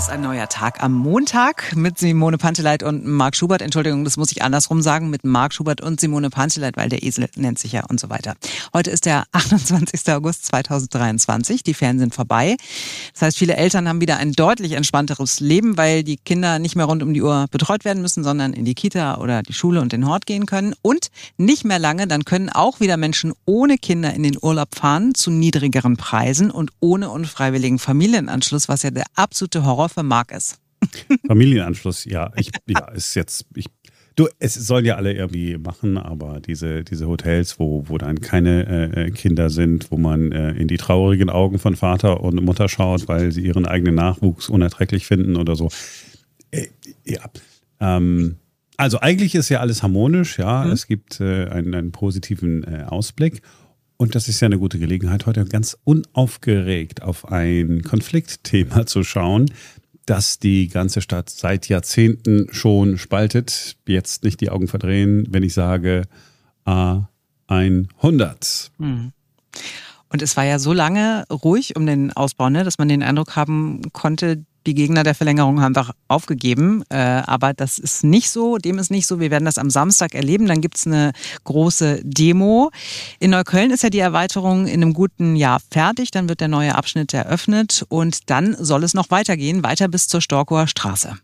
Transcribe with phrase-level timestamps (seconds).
[0.00, 3.60] ist ein neuer Tag am Montag mit Simone Panteleit und Marc Schubert.
[3.60, 7.28] Entschuldigung, das muss ich andersrum sagen, mit Marc Schubert und Simone Panteleit, weil der Esel
[7.36, 8.34] nennt sich ja und so weiter.
[8.72, 10.10] Heute ist der 28.
[10.14, 11.62] August 2023.
[11.64, 12.56] Die Ferien sind vorbei.
[13.12, 16.86] Das heißt, viele Eltern haben wieder ein deutlich entspannteres Leben, weil die Kinder nicht mehr
[16.86, 19.92] rund um die Uhr betreut werden müssen, sondern in die Kita oder die Schule und
[19.92, 20.74] den Hort gehen können.
[20.80, 25.14] Und nicht mehr lange, dann können auch wieder Menschen ohne Kinder in den Urlaub fahren
[25.14, 30.58] zu niedrigeren Preisen und ohne unfreiwilligen Familienanschluss, was ja der absolute Horror Marc ist.
[31.26, 32.32] Familienanschluss, ja.
[32.36, 33.66] Ich, ja, ist jetzt, ich,
[34.16, 38.96] du, es sollen ja alle irgendwie machen, aber diese, diese Hotels, wo, wo dann keine
[38.96, 43.08] äh, Kinder sind, wo man äh, in die traurigen Augen von Vater und Mutter schaut,
[43.08, 45.68] weil sie ihren eigenen Nachwuchs unerträglich finden oder so.
[46.50, 46.68] Äh,
[47.04, 47.22] ja.
[47.80, 48.36] Ähm,
[48.76, 50.64] also eigentlich ist ja alles harmonisch, ja.
[50.64, 50.72] Mhm.
[50.72, 53.42] Es gibt äh, einen, einen positiven äh, Ausblick.
[53.98, 59.50] Und das ist ja eine gute Gelegenheit, heute ganz unaufgeregt auf ein Konfliktthema zu schauen,
[60.10, 63.76] das die ganze Stadt seit Jahrzehnten schon spaltet.
[63.86, 66.02] Jetzt nicht die Augen verdrehen, wenn ich sage
[66.66, 68.70] A100.
[68.78, 69.12] Mhm.
[70.12, 73.36] Und es war ja so lange ruhig um den Ausbau, ne, dass man den Eindruck
[73.36, 76.82] haben konnte, die Gegner der Verlängerung haben einfach aufgegeben.
[76.90, 79.20] Äh, aber das ist nicht so, dem ist nicht so.
[79.20, 80.46] Wir werden das am Samstag erleben.
[80.46, 81.12] Dann gibt es eine
[81.44, 82.70] große Demo.
[83.18, 86.10] In Neukölln ist ja die Erweiterung in einem guten Jahr fertig.
[86.10, 90.20] Dann wird der neue Abschnitt eröffnet und dann soll es noch weitergehen, weiter bis zur
[90.20, 91.16] Storkower Straße.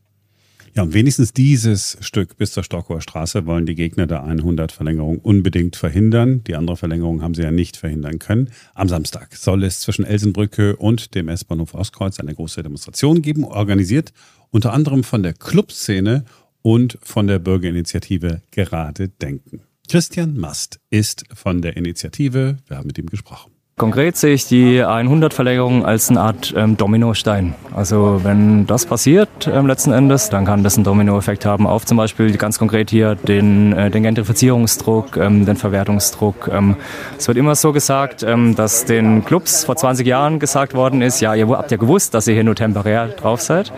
[0.76, 5.74] Ja, und wenigstens dieses Stück bis zur Stockauer Straße wollen die Gegner der 100-Verlängerung unbedingt
[5.74, 6.44] verhindern.
[6.44, 8.50] Die andere Verlängerung haben sie ja nicht verhindern können.
[8.74, 14.12] Am Samstag soll es zwischen Elsenbrücke und dem S-Bahnhof Ostkreuz eine große Demonstration geben, organisiert
[14.50, 16.26] unter anderem von der Clubszene
[16.60, 19.62] und von der Bürgerinitiative Gerade Denken.
[19.88, 22.58] Christian Mast ist von der Initiative.
[22.66, 23.55] Wir haben mit ihm gesprochen.
[23.78, 27.54] Konkret sehe ich die 100-Verlängerung als eine Art ähm, Dominostein.
[27.74, 31.98] Also wenn das passiert ähm, letzten Endes, dann kann das einen Dominoeffekt haben auf zum
[31.98, 36.48] Beispiel ganz konkret hier den, äh, den Gentrifizierungsdruck, ähm, den Verwertungsdruck.
[36.50, 36.76] Ähm,
[37.18, 41.20] es wird immer so gesagt, ähm, dass den Clubs vor 20 Jahren gesagt worden ist,
[41.20, 43.74] ja, ihr habt ja gewusst, dass ihr hier nur temporär drauf seid.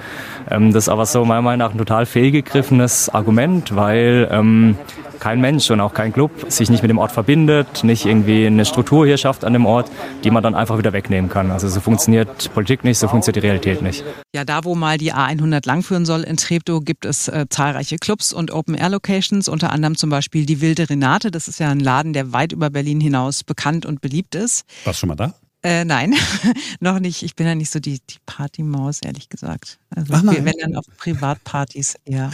[0.48, 4.28] Ähm, das ist aber so meiner Meinung nach ein total fehlgegriffenes Argument, weil
[5.20, 8.64] kein Mensch und auch kein Club sich nicht mit dem Ort verbindet, nicht irgendwie eine
[8.64, 9.90] Struktur hier schafft an dem Ort,
[10.24, 11.50] die man dann einfach wieder wegnehmen kann.
[11.50, 14.04] Also so funktioniert Politik nicht, so funktioniert die Realität nicht.
[14.34, 18.32] Ja, da wo mal die A100 langführen soll in Treptow, gibt es äh, zahlreiche Clubs
[18.32, 21.30] und Open-Air-Locations, unter anderem zum Beispiel die Wilde Renate.
[21.30, 24.64] Das ist ja ein Laden, der weit über Berlin hinaus bekannt und beliebt ist.
[24.84, 25.34] Warst du schon mal da?
[25.64, 26.14] Äh, nein,
[26.80, 27.24] noch nicht.
[27.24, 29.78] Ich bin ja nicht so die, die Partymaus, ehrlich gesagt.
[29.90, 32.30] Also Ach wir, wenn dann auf Privatpartys eher.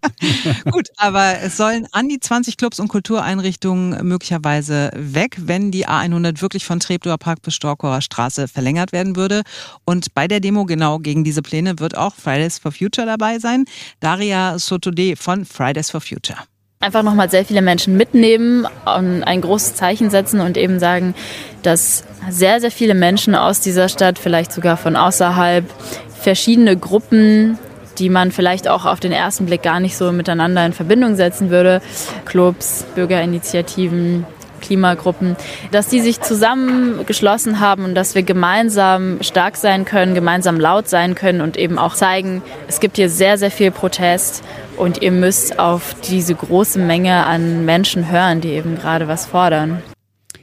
[0.70, 6.42] Gut, aber es sollen an die 20 Clubs und Kultureinrichtungen möglicherweise weg, wenn die A100
[6.42, 9.42] wirklich von Treptower Park bis Storkower Straße verlängert werden würde.
[9.86, 13.64] Und bei der Demo genau gegen diese Pläne wird auch Fridays for Future dabei sein.
[14.00, 16.38] Daria Sotode von Fridays for Future
[16.82, 21.14] einfach nochmal sehr viele Menschen mitnehmen und ein großes Zeichen setzen und eben sagen,
[21.62, 25.64] dass sehr, sehr viele Menschen aus dieser Stadt, vielleicht sogar von außerhalb,
[26.20, 27.58] verschiedene Gruppen,
[27.98, 31.50] die man vielleicht auch auf den ersten Blick gar nicht so miteinander in Verbindung setzen
[31.50, 31.82] würde,
[32.24, 34.24] Clubs, Bürgerinitiativen,
[34.62, 35.36] Klimagruppen,
[35.70, 41.14] dass die sich zusammengeschlossen haben und dass wir gemeinsam stark sein können, gemeinsam laut sein
[41.14, 44.42] können und eben auch zeigen, es gibt hier sehr, sehr viel Protest
[44.78, 49.82] und ihr müsst auf diese große Menge an Menschen hören, die eben gerade was fordern.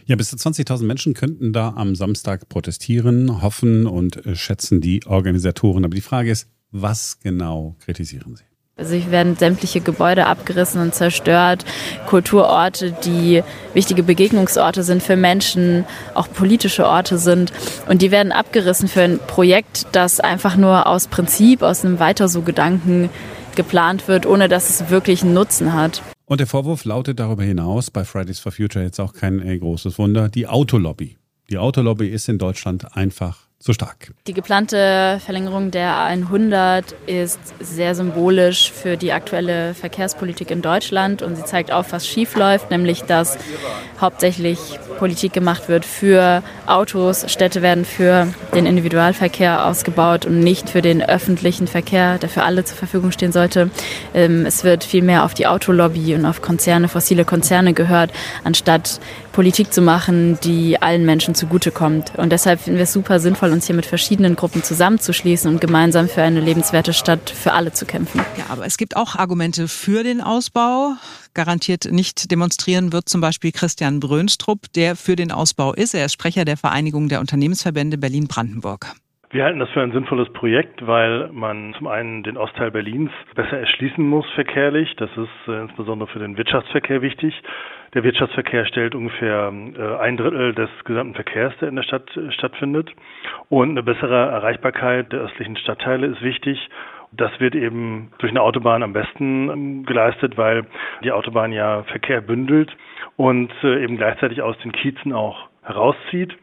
[0.05, 5.05] Ja, bis zu 20.000 Menschen könnten da am Samstag protestieren, hoffen und äh, schätzen die
[5.05, 5.85] Organisatoren.
[5.85, 8.48] Aber die Frage ist, was genau kritisieren sie?
[8.79, 11.65] Also es werden sämtliche Gebäude abgerissen und zerstört,
[12.07, 17.51] Kulturorte, die wichtige Begegnungsorte sind für Menschen, auch politische Orte sind.
[17.87, 22.29] Und die werden abgerissen für ein Projekt, das einfach nur aus Prinzip, aus einem Weiter
[22.29, 23.09] so Gedanken
[23.55, 26.01] geplant wird, ohne dass es wirklich einen Nutzen hat.
[26.25, 29.97] Und der Vorwurf lautet darüber hinaus, bei Fridays for Future jetzt auch kein ey, großes
[29.99, 31.17] Wunder, die Autolobby.
[31.49, 34.13] Die Autolobby ist in Deutschland einfach so stark.
[34.25, 41.35] Die geplante Verlängerung der A100 ist sehr symbolisch für die aktuelle Verkehrspolitik in Deutschland und
[41.35, 43.37] sie zeigt auf, was schief läuft, nämlich dass
[43.99, 50.81] hauptsächlich Politik gemacht wird für Autos, Städte werden für den Individualverkehr ausgebaut und nicht für
[50.81, 53.69] den öffentlichen Verkehr, der für alle zur Verfügung stehen sollte.
[54.13, 58.11] Ähm, es wird viel mehr auf die Autolobby und auf Konzerne, fossile Konzerne gehört,
[58.43, 58.99] anstatt
[59.31, 62.11] Politik zu machen, die allen Menschen zugutekommt.
[62.17, 66.07] Und deshalb finden wir es super sinnvoll, uns hier mit verschiedenen Gruppen zusammenzuschließen und gemeinsam
[66.07, 68.21] für eine lebenswerte Stadt für alle zu kämpfen.
[68.37, 70.93] Ja, aber es gibt auch Argumente für den Ausbau.
[71.33, 75.93] Garantiert nicht demonstrieren wird zum Beispiel Christian Brönstrup, der für den Ausbau ist.
[75.93, 78.95] Er ist Sprecher der Vereinigung der Unternehmensverbände Berlin-Brandenburg.
[79.31, 83.59] Wir halten das für ein sinnvolles Projekt, weil man zum einen den Ostteil Berlins besser
[83.59, 84.95] erschließen muss verkehrlich.
[84.95, 87.39] Das ist äh, insbesondere für den Wirtschaftsverkehr wichtig.
[87.93, 92.31] Der Wirtschaftsverkehr stellt ungefähr äh, ein Drittel des gesamten Verkehrs, der in der Stadt äh,
[92.31, 92.89] stattfindet.
[93.49, 96.67] Und eine bessere Erreichbarkeit der östlichen Stadtteile ist wichtig.
[97.11, 100.65] Das wird eben durch eine Autobahn am besten ähm, geleistet, weil
[101.03, 102.75] die Autobahn ja Verkehr bündelt
[103.15, 106.35] und eben gleichzeitig aus den Kiezen auch herauszieht.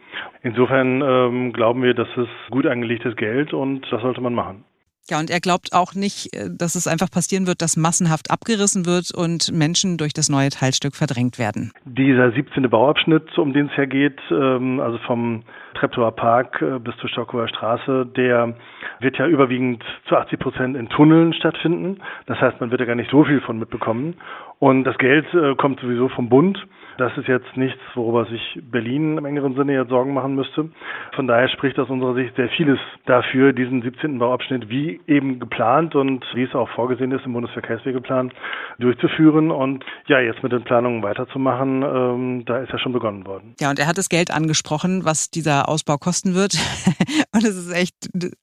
[0.42, 4.64] Insofern ähm, glauben wir, das ist gut angelegtes Geld und das sollte man machen.
[5.08, 8.86] Ja, und er glaubt auch nicht, äh, dass es einfach passieren wird, dass massenhaft abgerissen
[8.86, 11.72] wird und Menschen durch das neue Teilstück verdrängt werden.
[11.84, 12.68] Dieser 17.
[12.68, 15.44] Bauabschnitt, um den es hier geht, ähm, also vom
[15.74, 18.56] Treptower Park äh, bis zur Stockower Straße, der
[18.98, 22.00] wird ja überwiegend zu 80 Prozent in Tunneln stattfinden.
[22.26, 24.16] Das heißt, man wird ja gar nicht so viel von mitbekommen.
[24.58, 26.58] Und das Geld äh, kommt sowieso vom Bund.
[26.98, 30.70] Das ist jetzt nichts, worüber sich Berlin im engeren Sinne jetzt Sorgen machen müsste.
[31.14, 34.18] Von daher spricht aus unserer Sicht sehr vieles dafür, diesen 17.
[34.18, 38.32] Bauabschnitt wie eben geplant und wie es auch vorgesehen ist im Bundesverkehrswegeplan
[38.78, 41.82] durchzuführen und ja, jetzt mit den Planungen weiterzumachen.
[41.82, 43.54] Ähm, da ist ja schon begonnen worden.
[43.60, 46.54] Ja, und er hat das Geld angesprochen, was dieser Ausbau kosten wird.
[47.34, 47.94] und es ist echt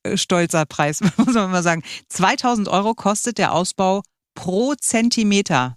[0.05, 1.81] ein stolzer Preis, muss man mal sagen.
[2.09, 4.03] 2000 Euro kostet der Ausbau
[4.35, 5.75] pro Zentimeter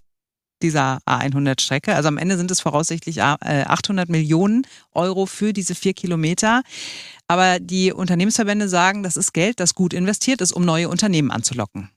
[0.61, 1.95] dieser A100-Strecke.
[1.95, 4.63] Also am Ende sind es voraussichtlich 800 äh, Millionen
[4.93, 6.61] Euro für diese vier Kilometer.
[7.27, 11.89] Aber die Unternehmensverbände sagen, das ist Geld, das gut investiert ist, um neue Unternehmen anzulocken.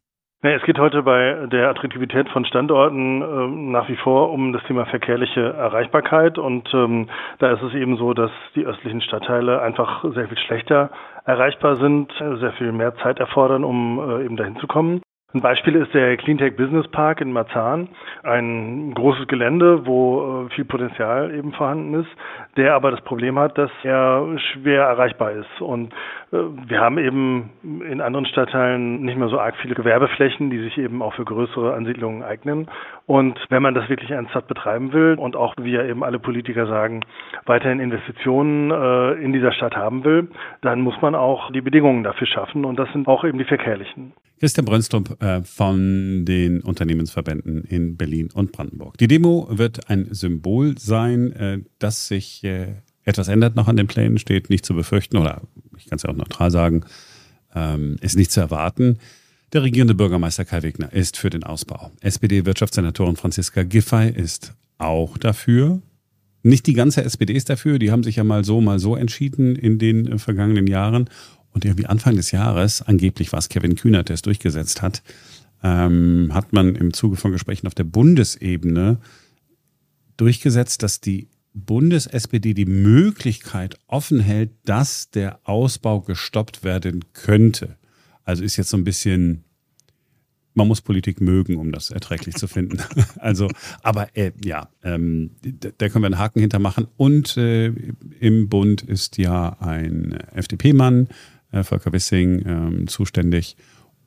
[0.42, 4.86] Es geht heute bei der Attraktivität von Standorten ähm, nach wie vor um das Thema
[4.86, 7.10] verkehrliche Erreichbarkeit und ähm,
[7.40, 10.90] da ist es eben so, dass die östlichen Stadtteile einfach sehr viel schlechter
[11.26, 12.10] erreichbar sind,
[12.40, 15.02] sehr viel mehr Zeit erfordern, um äh, eben dahin zu kommen.
[15.32, 17.88] Ein Beispiel ist der Cleantech Business Park in Marzahn,
[18.24, 22.10] ein großes Gelände, wo äh, viel Potenzial eben vorhanden ist,
[22.56, 25.60] der aber das Problem hat, dass er schwer erreichbar ist.
[25.60, 25.92] Und
[26.32, 26.36] äh,
[26.66, 31.00] wir haben eben in anderen Stadtteilen nicht mehr so arg viele Gewerbeflächen, die sich eben
[31.00, 32.68] auch für größere Ansiedlungen eignen.
[33.10, 36.68] Und wenn man das wirklich ernsthaft betreiben will und auch, wie ja eben alle Politiker
[36.68, 37.00] sagen,
[37.44, 40.28] weiterhin Investitionen äh, in dieser Stadt haben will,
[40.62, 42.64] dann muss man auch die Bedingungen dafür schaffen.
[42.64, 44.12] Und das sind auch eben die verkehrlichen.
[44.38, 48.96] Christian Brönstrup äh, von den Unternehmensverbänden in Berlin und Brandenburg.
[48.98, 53.88] Die Demo wird ein Symbol sein, äh, dass sich äh, etwas ändert noch an den
[53.88, 55.42] Plänen, steht nicht zu befürchten oder
[55.76, 56.84] ich kann es ja auch neutral sagen,
[57.56, 59.00] ähm, ist nicht zu erwarten.
[59.52, 61.90] Der regierende Bürgermeister Kai Wegner ist für den Ausbau.
[62.02, 65.82] SPD-Wirtschaftssenatorin Franziska Giffey ist auch dafür.
[66.44, 69.56] Nicht die ganze SPD ist dafür, die haben sich ja mal so, mal so entschieden
[69.56, 71.10] in den vergangenen Jahren.
[71.52, 75.02] Und irgendwie Anfang des Jahres, angeblich war es Kevin Kühnert, der es durchgesetzt hat,
[75.64, 78.98] ähm, hat man im Zuge von Gesprächen auf der Bundesebene
[80.16, 87.79] durchgesetzt, dass die Bundes-SPD die Möglichkeit offen hält, dass der Ausbau gestoppt werden könnte.
[88.24, 89.44] Also ist jetzt so ein bisschen
[90.54, 92.78] man muss Politik mögen, um das erträglich zu finden.
[93.18, 93.48] also,
[93.82, 96.86] aber äh, ja, ähm, da können wir einen Haken hintermachen.
[96.96, 97.72] Und äh,
[98.20, 101.08] im Bund ist ja ein FDP-Mann,
[101.52, 103.56] äh, Volker Wissing, ähm, zuständig.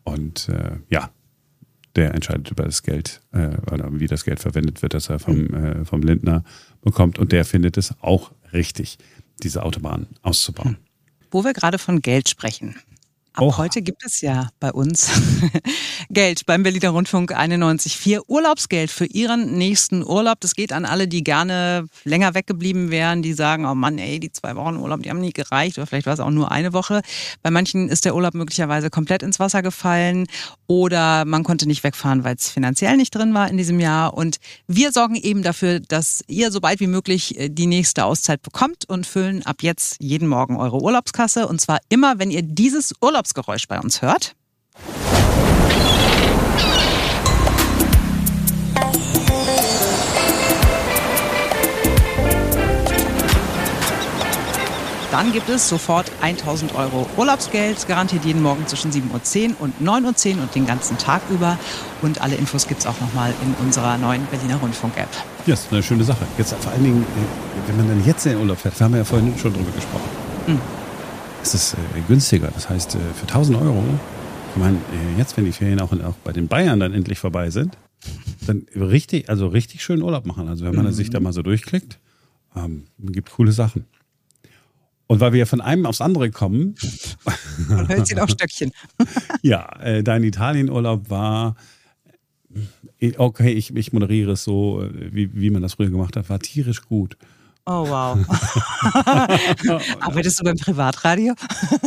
[0.03, 1.11] Und äh, ja,
[1.95, 5.53] der entscheidet über das Geld äh, oder wie das Geld verwendet wird, das er vom,
[5.53, 6.43] äh, vom Lindner
[6.81, 7.19] bekommt.
[7.19, 8.97] Und der findet es auch richtig,
[9.41, 10.77] diese Autobahn auszubauen.
[11.31, 12.75] Wo wir gerade von Geld sprechen.
[13.35, 13.57] Ab oh.
[13.57, 15.09] heute gibt es ja bei uns
[16.11, 18.21] Geld beim Berliner Rundfunk 91.4.
[18.27, 20.39] Urlaubsgeld für Ihren nächsten Urlaub.
[20.41, 24.31] Das geht an alle, die gerne länger weggeblieben wären, die sagen, oh Mann, ey, die
[24.31, 27.01] zwei Wochen Urlaub, die haben nie gereicht oder vielleicht war es auch nur eine Woche.
[27.41, 30.27] Bei manchen ist der Urlaub möglicherweise komplett ins Wasser gefallen
[30.67, 34.13] oder man konnte nicht wegfahren, weil es finanziell nicht drin war in diesem Jahr.
[34.13, 34.37] Und
[34.67, 38.87] wir sorgen eben dafür, dass ihr so bald wie möglich äh, die nächste Auszeit bekommt
[38.87, 41.47] und füllen ab jetzt jeden Morgen eure Urlaubskasse.
[41.47, 44.35] Und zwar immer, wenn ihr dieses Urlaub Urlaubsgeräusch bei uns hört.
[55.11, 60.35] Dann gibt es sofort 1000 Euro Urlaubsgeld, garantiert jeden Morgen zwischen 7.10 Uhr und 9.10
[60.35, 61.57] Uhr und den ganzen Tag über.
[62.01, 65.09] Und alle Infos gibt es auch nochmal in unserer neuen Berliner Rundfunk-App.
[65.45, 66.25] Ja, ist eine schöne Sache.
[66.37, 68.95] Jetzt vor allen Dingen, äh, wenn man dann jetzt in den Urlaub fährt, wir haben
[68.95, 70.09] ja vorhin schon drüber gesprochen.
[70.47, 70.82] Mhm
[71.43, 72.49] ist es äh, günstiger.
[72.53, 73.83] Das heißt, äh, für 1000 Euro
[74.53, 77.49] kann man äh, jetzt, wenn die Ferien auch, auch bei den Bayern dann endlich vorbei
[77.49, 77.77] sind,
[78.47, 80.47] dann richtig, also richtig schön Urlaub machen.
[80.47, 80.91] Also wenn man mhm.
[80.91, 81.99] sich da mal so durchklickt,
[82.55, 83.85] ähm, gibt coole Sachen.
[85.07, 86.75] Und weil wir ja von einem aufs andere kommen.
[87.67, 88.71] Man hört sie auf Stöckchen.
[89.41, 91.55] ja, äh, dein Italienurlaub war,
[93.17, 96.81] okay, ich, ich moderiere es so, wie, wie man das früher gemacht hat, war tierisch
[96.83, 97.17] gut.
[97.65, 98.17] Oh wow.
[100.01, 101.33] Arbeitest du beim Privatradio?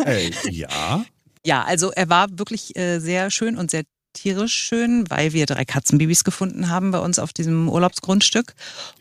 [0.04, 1.04] Äh, ja.
[1.44, 5.64] Ja, also er war wirklich äh, sehr schön und sehr tierisch schön, weil wir drei
[5.66, 8.54] Katzenbabys gefunden haben bei uns auf diesem Urlaubsgrundstück.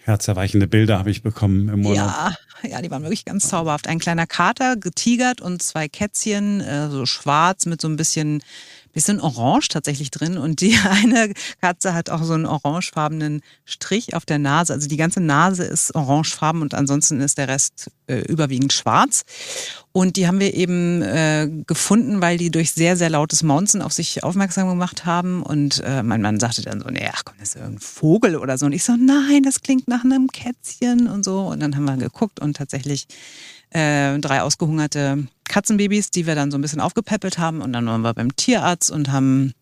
[0.04, 2.08] Herzerweichende Bilder habe ich bekommen im Urlaub.
[2.08, 3.88] Ja, ja, die waren wirklich ganz zauberhaft.
[3.88, 8.44] Ein kleiner Kater, getigert und zwei Kätzchen, äh, so schwarz mit so ein bisschen
[8.96, 14.26] bisschen orange tatsächlich drin und die eine Katze hat auch so einen orangefarbenen Strich auf
[14.26, 14.74] der Nase.
[14.74, 19.24] Also die ganze Nase ist orangefarben und ansonsten ist der Rest äh, überwiegend schwarz.
[19.92, 23.94] Und die haben wir eben äh, gefunden, weil die durch sehr, sehr lautes Mounzen auf
[23.94, 25.44] sich aufmerksam gemacht haben.
[25.44, 28.58] Und äh, mein Mann sagte dann so, nee, ach komm, das ist irgendein Vogel oder
[28.58, 28.66] so.
[28.66, 31.48] Und ich so, nein, das klingt nach einem Kätzchen und so.
[31.48, 33.08] Und dann haben wir geguckt und tatsächlich
[33.76, 37.62] äh, drei ausgehungerte Katzenbabys, die wir dann so ein bisschen aufgepäppelt haben.
[37.62, 39.54] Und dann waren wir beim Tierarzt und haben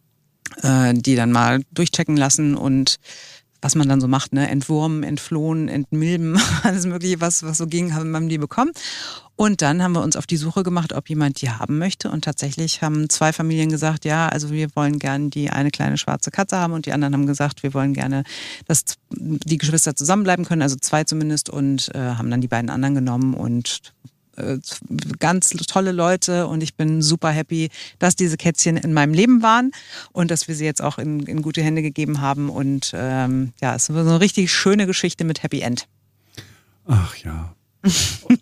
[0.62, 3.00] äh, die dann mal durchchecken lassen und
[3.62, 4.50] was man dann so macht, ne?
[4.50, 8.72] Entwurmen, entflohen, entmilben, alles mögliche, was, was so ging, haben die bekommen.
[9.44, 12.10] Und dann haben wir uns auf die Suche gemacht, ob jemand die haben möchte.
[12.10, 16.32] Und tatsächlich haben zwei Familien gesagt, ja, also wir wollen gerne die eine kleine schwarze
[16.32, 16.72] Katze haben.
[16.72, 18.24] Und die anderen haben gesagt, wir wollen gerne,
[18.70, 21.50] dass die Geschwister zusammenbleiben können, also zwei zumindest.
[21.50, 23.82] Und äh, haben dann die beiden anderen genommen und
[24.38, 24.60] äh,
[25.20, 27.70] ganz tolle Leute und ich bin super happy,
[28.00, 29.72] dass diese Kätzchen in meinem Leben waren
[30.14, 32.50] und dass wir sie jetzt auch in, in gute Hände gegeben haben.
[32.50, 35.90] Und ähm, ja, es ist so eine richtig schöne Geschichte mit Happy End.
[36.88, 37.54] Ach ja.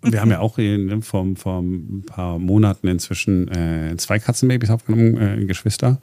[0.03, 5.17] Wir haben ja auch in, vor, vor ein paar Monaten inzwischen äh, zwei Katzenbabys aufgenommen,
[5.17, 5.99] äh, Geschwister.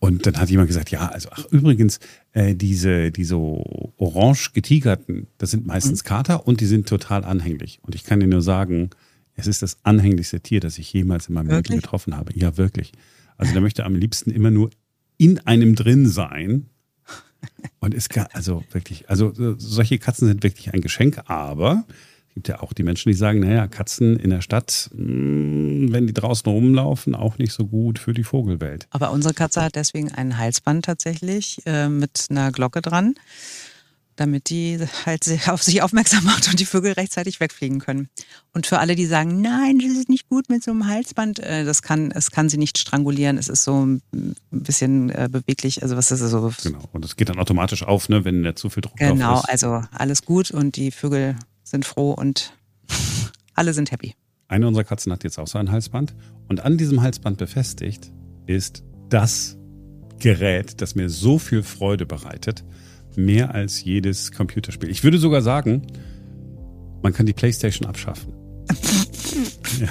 [0.00, 2.00] Und dann hat jemand gesagt, ja, also ach übrigens,
[2.32, 6.08] äh, diese, diese orange getigerten, das sind meistens mhm.
[6.08, 7.78] Kater und die sind total anhänglich.
[7.82, 8.90] Und ich kann dir nur sagen,
[9.34, 11.50] es ist das anhänglichste Tier, das ich jemals in meinem?
[11.50, 12.32] Leben getroffen habe.
[12.34, 12.92] Ja, wirklich.
[13.36, 14.70] Also der möchte am liebsten immer nur
[15.18, 16.66] in einem drin sein.
[17.80, 21.84] Und ist gar, also wirklich, also solche Katzen sind wirklich ein Geschenk, aber
[22.34, 26.14] gibt ja auch die Menschen, die sagen, naja, Katzen in der Stadt, hm, wenn die
[26.14, 28.86] draußen rumlaufen, auch nicht so gut für die Vogelwelt.
[28.90, 33.14] Aber unsere Katze hat deswegen ein Halsband tatsächlich äh, mit einer Glocke dran
[34.16, 38.08] damit die halt auf sich aufmerksam macht und die Vögel rechtzeitig wegfliegen können.
[38.52, 41.64] Und für alle, die sagen, nein, das ist nicht gut mit so einem Halsband, äh,
[41.64, 43.38] das kann, es kann sie nicht strangulieren.
[43.38, 44.02] Es ist so ein
[44.50, 45.82] bisschen äh, beweglich.
[45.82, 46.52] Also was ist das so?
[46.62, 46.88] Genau.
[46.92, 49.60] Und es geht dann automatisch auf, ne, wenn der zu viel Druck genau, drauf ist.
[49.62, 49.72] Genau.
[49.74, 51.36] Also alles gut und die Vögel
[51.72, 52.52] sind froh und
[53.54, 54.14] alle sind happy.
[54.46, 56.14] Eine unserer Katzen hat jetzt auch so ein Halsband
[56.48, 58.12] und an diesem Halsband befestigt
[58.46, 59.58] ist das
[60.18, 62.62] Gerät, das mir so viel Freude bereitet
[63.16, 64.90] mehr als jedes Computerspiel.
[64.90, 65.86] Ich würde sogar sagen,
[67.02, 68.32] man kann die PlayStation abschaffen.
[69.80, 69.88] ja,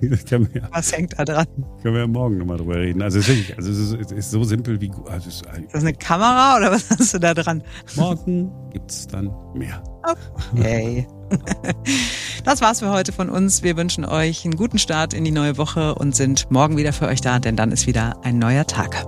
[0.30, 1.46] ja, Was hängt da dran?
[1.82, 3.02] Können wir ja morgen nochmal drüber reden.
[3.02, 4.90] Also es ist, wirklich, also es ist, es ist so simpel wie.
[5.08, 7.62] Also ist, ist das eine Kamera oder was hast du da dran?
[7.96, 9.82] Morgen gibt es dann mehr.
[10.54, 11.06] Okay.
[12.44, 13.62] Das war's für heute von uns.
[13.62, 17.06] Wir wünschen euch einen guten Start in die neue Woche und sind morgen wieder für
[17.06, 19.06] euch da, denn dann ist wieder ein neuer Tag.